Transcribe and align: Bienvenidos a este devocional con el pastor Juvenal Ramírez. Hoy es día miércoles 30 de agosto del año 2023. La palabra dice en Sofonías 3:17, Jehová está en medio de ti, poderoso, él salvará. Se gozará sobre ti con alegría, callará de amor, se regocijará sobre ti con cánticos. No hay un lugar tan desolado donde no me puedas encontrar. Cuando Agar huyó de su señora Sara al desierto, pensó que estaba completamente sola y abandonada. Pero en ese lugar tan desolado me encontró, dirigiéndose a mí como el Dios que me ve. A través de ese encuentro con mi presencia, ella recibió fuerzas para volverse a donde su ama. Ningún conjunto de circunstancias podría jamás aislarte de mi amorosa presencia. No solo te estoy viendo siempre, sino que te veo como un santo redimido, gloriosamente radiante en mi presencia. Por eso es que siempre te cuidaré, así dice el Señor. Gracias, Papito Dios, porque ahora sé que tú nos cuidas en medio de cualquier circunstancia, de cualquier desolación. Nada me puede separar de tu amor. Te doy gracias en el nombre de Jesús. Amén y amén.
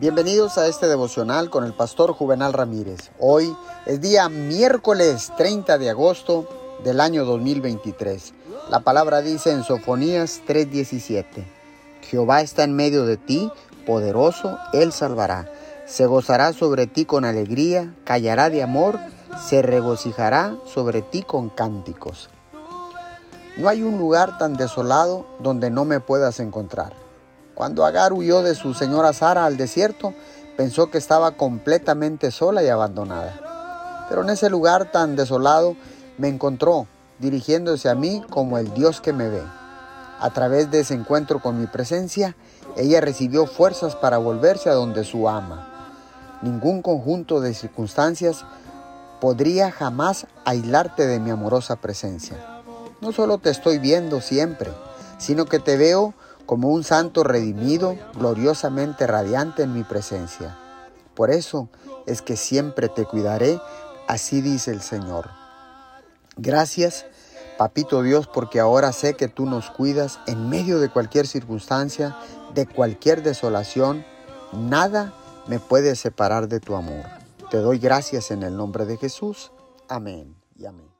Bienvenidos 0.00 0.58
a 0.58 0.68
este 0.68 0.86
devocional 0.86 1.50
con 1.50 1.64
el 1.64 1.74
pastor 1.74 2.12
Juvenal 2.12 2.52
Ramírez. 2.52 3.10
Hoy 3.18 3.52
es 3.84 4.00
día 4.00 4.28
miércoles 4.28 5.32
30 5.36 5.76
de 5.76 5.90
agosto 5.90 6.48
del 6.84 7.00
año 7.00 7.24
2023. 7.24 8.32
La 8.70 8.78
palabra 8.78 9.22
dice 9.22 9.50
en 9.50 9.64
Sofonías 9.64 10.40
3:17, 10.46 11.44
Jehová 12.02 12.42
está 12.42 12.62
en 12.62 12.76
medio 12.76 13.06
de 13.06 13.16
ti, 13.16 13.50
poderoso, 13.86 14.56
él 14.72 14.92
salvará. 14.92 15.50
Se 15.84 16.06
gozará 16.06 16.52
sobre 16.52 16.86
ti 16.86 17.04
con 17.04 17.24
alegría, 17.24 17.92
callará 18.04 18.50
de 18.50 18.62
amor, 18.62 19.00
se 19.48 19.62
regocijará 19.62 20.54
sobre 20.64 21.02
ti 21.02 21.24
con 21.24 21.48
cánticos. 21.48 22.30
No 23.56 23.68
hay 23.68 23.82
un 23.82 23.98
lugar 23.98 24.38
tan 24.38 24.54
desolado 24.54 25.26
donde 25.40 25.70
no 25.70 25.84
me 25.84 25.98
puedas 25.98 26.38
encontrar. 26.38 27.07
Cuando 27.58 27.84
Agar 27.84 28.12
huyó 28.12 28.44
de 28.44 28.54
su 28.54 28.72
señora 28.72 29.12
Sara 29.12 29.44
al 29.44 29.56
desierto, 29.56 30.14
pensó 30.56 30.92
que 30.92 30.98
estaba 30.98 31.32
completamente 31.32 32.30
sola 32.30 32.62
y 32.62 32.68
abandonada. 32.68 34.06
Pero 34.08 34.22
en 34.22 34.30
ese 34.30 34.48
lugar 34.48 34.92
tan 34.92 35.16
desolado 35.16 35.74
me 36.18 36.28
encontró, 36.28 36.86
dirigiéndose 37.18 37.88
a 37.88 37.96
mí 37.96 38.22
como 38.30 38.58
el 38.58 38.72
Dios 38.74 39.00
que 39.00 39.12
me 39.12 39.28
ve. 39.28 39.42
A 40.20 40.30
través 40.30 40.70
de 40.70 40.78
ese 40.78 40.94
encuentro 40.94 41.42
con 41.42 41.60
mi 41.60 41.66
presencia, 41.66 42.36
ella 42.76 43.00
recibió 43.00 43.44
fuerzas 43.46 43.96
para 43.96 44.18
volverse 44.18 44.70
a 44.70 44.74
donde 44.74 45.02
su 45.02 45.28
ama. 45.28 45.66
Ningún 46.42 46.80
conjunto 46.80 47.40
de 47.40 47.54
circunstancias 47.54 48.44
podría 49.20 49.72
jamás 49.72 50.28
aislarte 50.44 51.08
de 51.08 51.18
mi 51.18 51.32
amorosa 51.32 51.74
presencia. 51.74 52.36
No 53.00 53.10
solo 53.10 53.38
te 53.38 53.50
estoy 53.50 53.80
viendo 53.80 54.20
siempre, 54.20 54.70
sino 55.18 55.46
que 55.46 55.58
te 55.58 55.76
veo 55.76 56.14
como 56.48 56.68
un 56.68 56.82
santo 56.82 57.24
redimido, 57.24 57.94
gloriosamente 58.14 59.06
radiante 59.06 59.64
en 59.64 59.74
mi 59.74 59.84
presencia. 59.84 60.56
Por 61.14 61.30
eso 61.30 61.68
es 62.06 62.22
que 62.22 62.38
siempre 62.38 62.88
te 62.88 63.04
cuidaré, 63.04 63.60
así 64.06 64.40
dice 64.40 64.70
el 64.70 64.80
Señor. 64.80 65.28
Gracias, 66.38 67.04
Papito 67.58 68.02
Dios, 68.02 68.26
porque 68.26 68.60
ahora 68.60 68.92
sé 68.92 69.12
que 69.12 69.28
tú 69.28 69.44
nos 69.44 69.68
cuidas 69.68 70.20
en 70.26 70.48
medio 70.48 70.80
de 70.80 70.88
cualquier 70.88 71.26
circunstancia, 71.26 72.16
de 72.54 72.66
cualquier 72.66 73.22
desolación. 73.22 74.06
Nada 74.54 75.12
me 75.48 75.58
puede 75.58 75.96
separar 75.96 76.48
de 76.48 76.60
tu 76.60 76.76
amor. 76.76 77.04
Te 77.50 77.58
doy 77.58 77.78
gracias 77.78 78.30
en 78.30 78.42
el 78.42 78.56
nombre 78.56 78.86
de 78.86 78.96
Jesús. 78.96 79.52
Amén 79.86 80.34
y 80.56 80.64
amén. 80.64 80.97